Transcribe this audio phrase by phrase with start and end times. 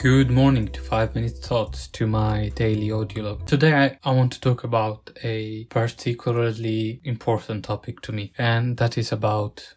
[0.00, 3.46] Good morning to 5 Minute Thoughts to my daily audio log.
[3.46, 8.96] Today I, I, want to talk about a particularly important topic to me, and that
[8.96, 9.74] is about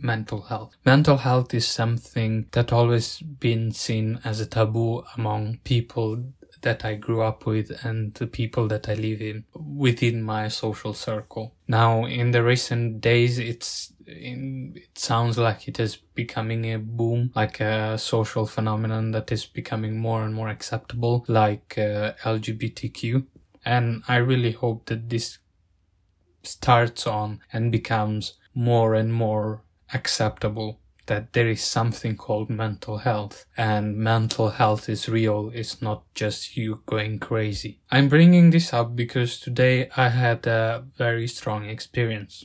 [0.00, 0.74] mental health.
[0.84, 6.32] Mental health is something that always been seen as a taboo among people
[6.62, 10.94] that I grew up with and the people that I live in within my social
[10.94, 11.54] circle.
[11.68, 17.32] Now, in the recent days, it's in, it sounds like it is becoming a boom,
[17.34, 23.26] like a social phenomenon that is becoming more and more acceptable, like uh, LGBTQ.
[23.64, 25.38] And I really hope that this
[26.42, 33.46] starts on and becomes more and more acceptable that there is something called mental health
[33.56, 35.50] and mental health is real.
[35.54, 37.80] It's not just you going crazy.
[37.90, 42.44] I'm bringing this up because today I had a very strong experience.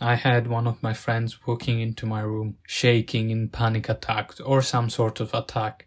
[0.00, 4.60] I had one of my friends walking into my room, shaking in panic attacks or
[4.60, 5.86] some sort of attack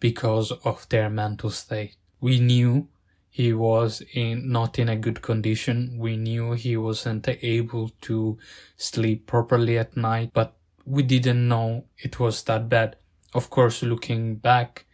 [0.00, 1.96] because of their mental state.
[2.20, 2.88] We knew
[3.30, 5.96] he was in not in a good condition.
[5.98, 8.38] We knew he wasn't able to
[8.76, 10.56] sleep properly at night, but
[10.86, 12.96] we didn't know it was that bad.
[13.34, 14.86] Of course, looking back,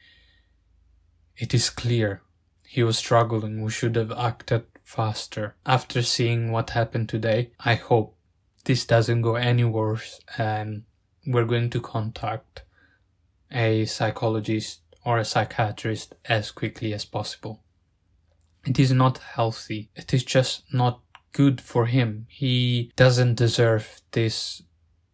[1.37, 2.23] it is clear
[2.67, 3.62] he was struggling.
[3.62, 5.55] We should have acted faster.
[5.67, 8.17] After seeing what happened today, I hope
[8.65, 10.85] this doesn't go any worse and
[11.27, 12.63] we're going to contact
[13.51, 17.63] a psychologist or a psychiatrist as quickly as possible.
[18.67, 19.91] It is not healthy.
[19.95, 21.01] It is just not
[21.33, 22.27] good for him.
[22.31, 24.63] He doesn't deserve this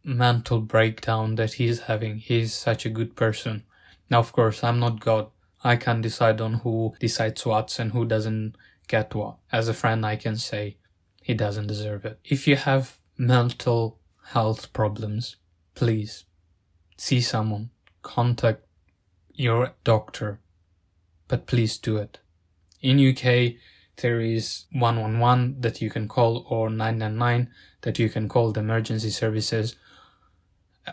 [0.09, 2.19] mental breakdown that he's having.
[2.19, 3.65] He's such a good person.
[4.11, 5.29] Now, of course, I'm not God.
[5.63, 8.57] I can't decide on who decides what and who doesn't
[8.89, 9.37] get what.
[9.53, 10.79] As a friend, I can say
[11.23, 12.19] he doesn't deserve it.
[12.25, 15.37] If you have mental health problems,
[15.75, 16.25] please
[16.97, 17.71] see someone,
[18.03, 18.65] contact
[19.35, 20.41] your doctor,
[21.29, 22.19] but please do it.
[22.81, 23.57] In UK,
[23.97, 27.51] there is 111 that you can call or 999
[27.83, 29.77] that you can call the emergency services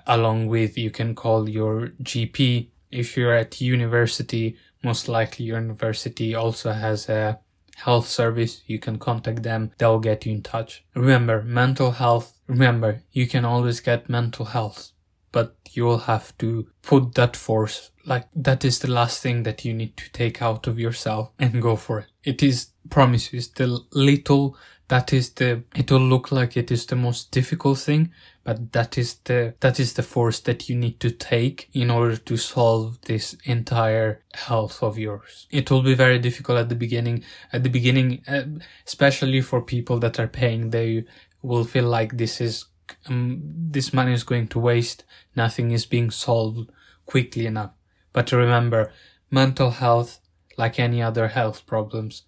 [0.08, 2.70] along with you can call your GP.
[2.92, 7.40] If you're at university, most likely your university also has a
[7.76, 8.62] health service.
[8.66, 9.72] You can contact them.
[9.78, 10.84] They'll get you in touch.
[10.96, 12.40] Remember, mental health.
[12.48, 14.92] Remember, you can always get mental health,
[15.32, 17.92] but you will have to put that force.
[18.06, 21.62] Like that is the last thing that you need to take out of yourself and
[21.62, 22.08] go for it.
[22.24, 24.58] It is, promise you, the little
[24.88, 28.12] that is the it will look like it is the most difficult thing
[28.44, 32.16] but that is the that is the force that you need to take in order
[32.16, 35.48] to solve this entire health of yours.
[35.50, 38.44] It will be very difficult at the beginning at the beginning uh,
[38.86, 40.70] especially for people that are paying.
[40.70, 41.06] They
[41.42, 42.66] will feel like this is
[43.08, 45.04] um, this money is going to waste.
[45.36, 46.70] Nothing is being solved
[47.08, 47.72] quickly enough.
[48.14, 48.94] But remember
[49.32, 50.20] mental health
[50.56, 52.24] like any other health problems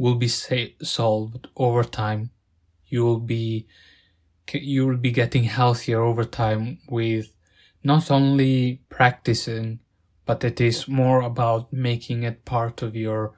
[0.00, 2.30] will be sa- solved over time.
[2.86, 3.66] You will be
[4.52, 7.26] you will be getting healthier over time with
[7.84, 9.78] not only practicing,
[10.24, 13.34] but it is more about making it part of your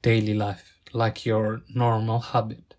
[0.00, 2.74] daily life, like your normal habit.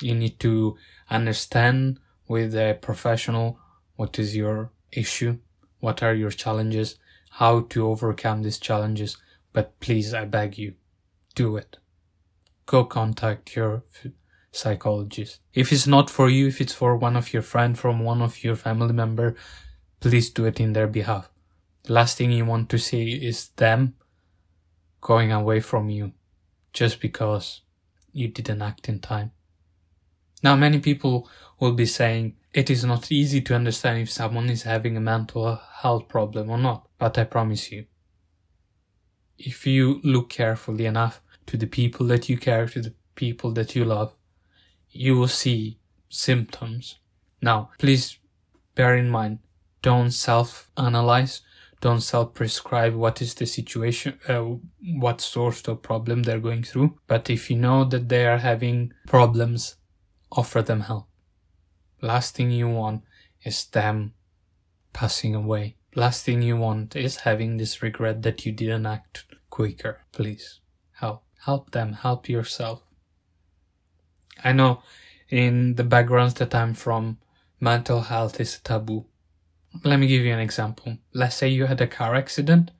[0.00, 0.76] You need to
[1.10, 1.98] understand
[2.28, 3.58] with a professional
[3.96, 5.38] what is your issue,
[5.80, 6.98] what are your challenges,
[7.30, 9.16] how to overcome these challenges.
[9.52, 10.74] But please, I beg you,
[11.34, 11.78] do it
[12.66, 13.84] go contact your
[14.52, 15.40] psychologist.
[15.52, 18.42] If it's not for you, if it's for one of your friend, from one of
[18.44, 19.36] your family member,
[20.00, 21.30] please do it in their behalf.
[21.84, 23.94] The last thing you want to see is them
[25.00, 26.12] going away from you
[26.72, 27.60] just because
[28.12, 29.32] you didn't act in time.
[30.42, 34.62] Now, many people will be saying it is not easy to understand if someone is
[34.62, 37.86] having a mental health problem or not, but I promise you,
[39.38, 43.74] if you look carefully enough, to the people that you care, to the people that
[43.74, 44.14] you love,
[44.90, 45.78] you will see
[46.08, 46.98] symptoms.
[47.42, 48.18] Now, please
[48.74, 49.40] bear in mind,
[49.82, 51.42] don't self-analyze,
[51.80, 54.44] don't self-prescribe what is the situation, uh,
[54.96, 56.98] what sort of problem they're going through.
[57.06, 59.76] But if you know that they are having problems,
[60.32, 61.06] offer them help.
[62.00, 63.02] Last thing you want
[63.44, 64.14] is them
[64.92, 65.76] passing away.
[65.94, 70.00] Last thing you want is having this regret that you didn't act quicker.
[70.12, 70.60] Please
[71.44, 72.82] help them, help yourself.
[74.42, 74.82] I know
[75.28, 77.18] in the backgrounds that I'm from,
[77.60, 79.06] mental health is taboo.
[79.82, 80.98] Let me give you an example.
[81.12, 82.70] Let's say you had a car accident.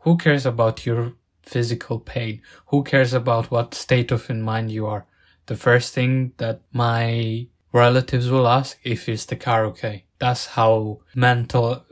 [0.00, 2.42] Who cares about your physical pain?
[2.66, 5.06] Who cares about what state of mind you are?
[5.46, 10.04] The first thing that my relatives will ask if is the car okay.
[10.18, 11.84] That's how mental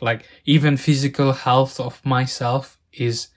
[0.00, 3.28] Like even physical health of myself is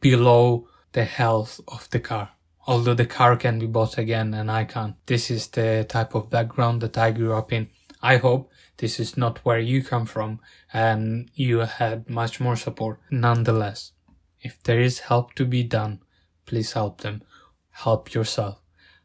[0.00, 2.30] below the health of the car.
[2.66, 4.94] Although the car can be bought again and I can't.
[5.06, 7.68] This is the type of background that I grew up in.
[8.00, 10.40] I hope this is not where you come from
[10.72, 13.00] and you had much more support.
[13.10, 13.92] Nonetheless,
[14.40, 16.00] if there is help to be done,
[16.46, 17.22] please help them.
[17.70, 18.60] Help yourself.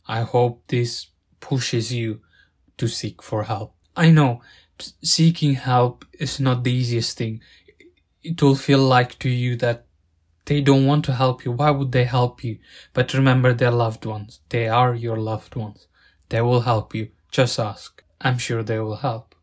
[0.07, 1.07] I hope this
[1.39, 2.21] pushes you
[2.77, 3.73] to seek for help.
[3.95, 4.41] I know
[5.03, 7.41] seeking help is not the easiest thing.
[8.21, 9.86] It will feel like to you that
[10.47, 11.51] they don't want to help you.
[11.51, 12.57] Why would they help you?
[12.93, 14.39] But remember their loved ones.
[14.49, 15.87] They are your loved ones.
[16.29, 17.09] They will help you.
[17.31, 18.03] Just ask.
[18.21, 19.35] I'm sure they will help.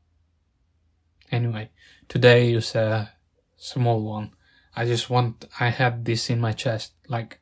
[1.30, 1.70] Anyway,
[2.08, 3.12] today is a
[3.56, 4.32] small one.
[4.74, 6.92] I just want, I had this in my chest.
[7.06, 7.38] Like,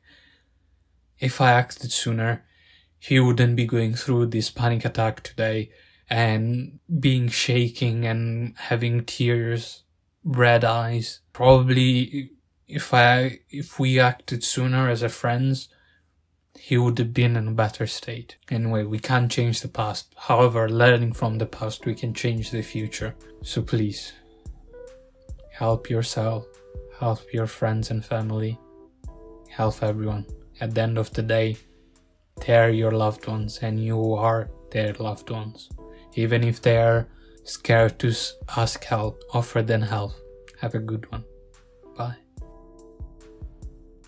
[1.19, 2.45] if I acted sooner,
[2.99, 5.71] he wouldn't be going through this panic attack today
[6.09, 9.83] and being shaking and having tears,
[10.23, 11.21] red eyes.
[11.31, 12.31] Probably
[12.73, 15.69] if I, if we acted sooner as a friends,
[16.57, 18.37] he would have been in a better state.
[18.49, 20.15] Anyway, we can't change the past.
[20.17, 23.13] However, learning from the past, we can change the future.
[23.43, 24.13] So please,
[25.51, 26.47] help yourself,
[26.99, 28.59] help your friends and family,
[29.49, 30.25] help everyone.
[30.59, 31.57] At the end of the day,
[32.43, 35.69] they're your loved ones and you are their loved ones.
[36.15, 37.07] Even if they're
[37.43, 38.15] scared to
[38.57, 40.13] ask help, offer them help.
[40.59, 41.23] Have a good one.